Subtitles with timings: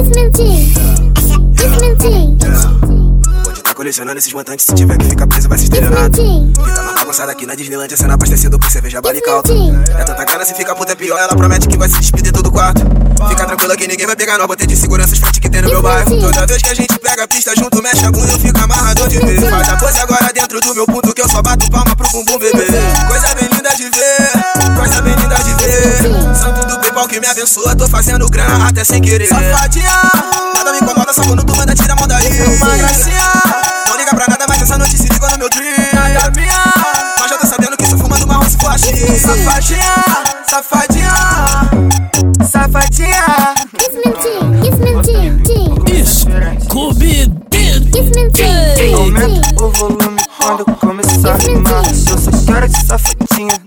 [0.00, 0.72] Desmenti.
[1.52, 2.38] Desmenti.
[3.44, 5.68] Pode tá colecionando esses montantes, se tiver que ficar preso vai se.
[5.68, 6.22] Desmenti.
[6.22, 9.52] Vida na bagunçada aqui na Disneylandia, sendo abastecido por cerveja balicalto.
[9.98, 12.50] É tanta cara, se fica puta é pior, ela promete que vai se despedir todo
[12.50, 12.80] quarto.
[13.28, 15.82] Fica tranquila que ninguém vai pegar nós, botei de segurança os que tem no meu
[15.82, 16.18] bairro.
[16.18, 19.06] Toda vez que a gente pega a pista junto, mexe a bunda, eu fico amarrado
[19.06, 19.50] de ver.
[19.50, 22.38] Faz a pose agora dentro do meu ponto que eu só bato palma pro bumbum
[22.38, 22.64] bebê.
[27.00, 29.26] PayPal que me abençoa, tô fazendo grana até sem querer.
[29.26, 30.02] Safadinha,
[30.54, 32.26] nada me incomoda, só quando tu manda tira a mão daí.
[32.26, 33.32] Uma gracinha,
[33.88, 35.74] não liga pra nada, mas essa noite se ligou no meu dream.
[35.94, 36.72] Nada minha,
[37.18, 38.78] mas já tô sabendo que tô fumando marrom se for
[39.18, 39.94] Safadinha,
[40.46, 41.14] safadinha,
[42.50, 43.54] safadinha.
[43.72, 44.34] Desmenti.
[45.84, 46.64] Desmenti.
[46.64, 48.44] Scooby Desmenti.
[48.94, 51.82] Aumenta o volume quando começar a rimar.
[51.86, 53.59] Eu só quero de safadinha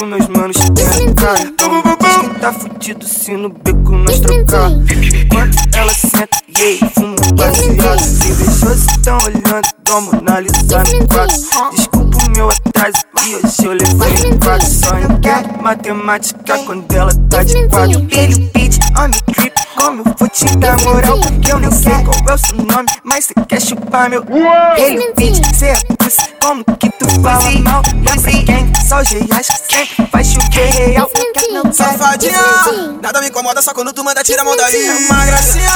[0.00, 1.52] soft, meus manos têm a cara.
[2.00, 4.70] Diz que tá fudido se no beco nós trocar.
[4.70, 8.00] Enquanto ela senta, yeah, fumo um baseado.
[8.26, 11.36] Invejosos tão olhando, dou monalizar no quadro.
[11.76, 14.66] Desculpa o meu atraso, e hoje eu levei um quadro.
[14.66, 18.06] Só entendo matemática quando ela tá de quadro.
[18.10, 21.20] Ele beat on the trip, como eu vou te dar moral?
[21.20, 24.24] Porque eu nem sei qual é o seu nome, mas cê quer chupar meu.
[24.76, 27.82] Ele beat, cê é pussy, como que tu fala mal?
[28.22, 31.10] Sei quem, só os reais que sempre faz chover real.
[31.72, 32.40] Safadinha,
[33.02, 35.06] nada me incomoda, só quando tu manda tira a mão daí.
[35.08, 35.70] Uma gracinha,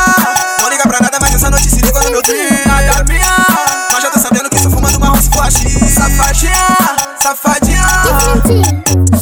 [0.60, 2.48] não liga pra nada, mas essa noite se ligou no meu dream.
[2.66, 3.46] Nada minha,
[3.92, 6.76] mas já tô sabendo que sou fumando marrom se for Safadinha,
[7.20, 7.82] safadinha,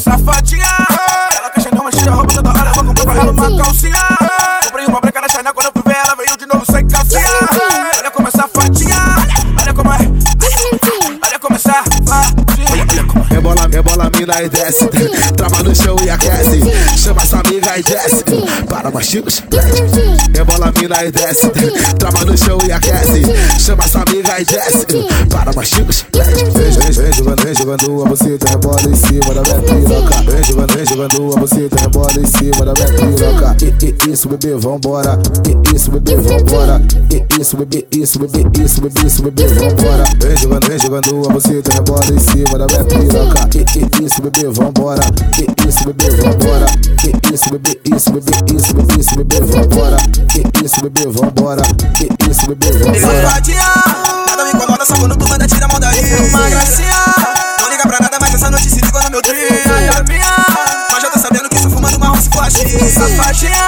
[0.01, 0.65] safadinha.
[1.37, 4.03] Ela chegar, mas tira a roupa toda hora, vou comprar pra ela uma calcinha.
[4.63, 6.12] Comprei uma branca na China, quando eu fui ver ela
[13.93, 14.89] Rebola, rebola, mina e desce.
[15.35, 16.59] Trava no chão e aquece.
[16.97, 18.23] Chama sua amiga e desce.
[18.67, 19.43] Para machigos.
[20.33, 21.51] Rebola, mina e desce.
[21.99, 23.21] Trava no chão e aquece.
[23.59, 24.87] Chama sua amiga e desce.
[25.29, 26.05] Para machigos.
[26.11, 30.31] Vem, vem, vem jogando, vem jogando a buceta, rebola em cima da minha piroca.
[30.31, 33.57] Vem jogando, vem jogando a buceta, rebola em cima da minha piroca.
[33.61, 35.19] E, e, isso, bebê, vambora.
[35.47, 36.81] E, isso, bebê, vambora.
[37.11, 40.05] E, isso, bebê, isso, bebê, isso, bebê, isso, bebê, vambora.
[40.19, 43.42] Vem jogando, vem jogando a buceta, rebola em cima da minha piroca.
[44.03, 45.01] Isso, bebê, vambora.
[45.39, 46.65] E, isso, bebê, vambora.
[47.05, 49.97] E, isso, bebê, isso, bebê, isso, bebê, isso, bebê, vambora.
[50.35, 51.63] E, isso, bebê, vambora.
[52.01, 52.99] E, isso, bebê, vambora.
[52.99, 53.73] Safadinha,
[54.27, 56.01] nada me incomoda, só quando tu manda tira a mão daí.
[56.27, 57.05] Uma gracinha,
[57.61, 59.21] não liga pra nada, mas essa noite se ligou no meu.
[59.21, 60.45] Nada minha,
[60.91, 63.67] mas já tô sabendo que sou fumando marrom se for Safadinha,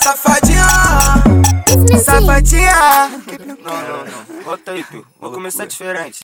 [0.00, 0.66] safadinha,
[2.02, 3.10] Safadinha.
[3.62, 4.44] Não, não, não.
[4.44, 5.04] Volta aí, tu.
[5.20, 6.12] Vou começar diferente.